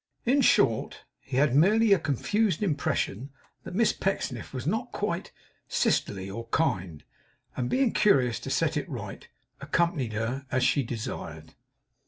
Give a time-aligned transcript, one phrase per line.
[0.25, 3.29] In short, he had merely a confused impression
[3.63, 5.31] that Miss Pecksniff was not quite
[5.67, 7.03] sisterly or kind;
[7.55, 9.27] and being curious to set it right,
[9.59, 11.53] accompanied her as she desired.